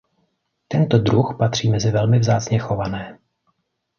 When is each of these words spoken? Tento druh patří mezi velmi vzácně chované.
Tento 0.67 0.97
druh 0.99 1.35
patří 1.39 1.69
mezi 1.69 1.91
velmi 1.91 2.19
vzácně 2.19 2.59
chované. 2.59 3.19